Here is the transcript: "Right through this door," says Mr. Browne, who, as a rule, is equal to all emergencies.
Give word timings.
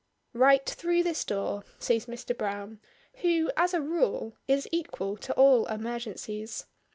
"Right 0.33 0.67
through 0.67 1.03
this 1.03 1.23
door," 1.23 1.63
says 1.77 2.07
Mr. 2.07 2.35
Browne, 2.35 2.79
who, 3.21 3.51
as 3.55 3.75
a 3.75 3.81
rule, 3.81 4.35
is 4.47 4.67
equal 4.71 5.15
to 5.17 5.33
all 5.35 5.67
emergencies. 5.67 6.65